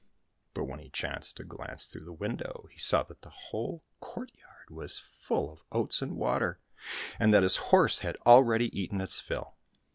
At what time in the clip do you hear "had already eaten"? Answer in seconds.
7.99-8.99